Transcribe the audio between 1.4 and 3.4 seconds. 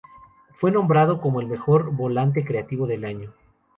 el mejor volante creativo del año.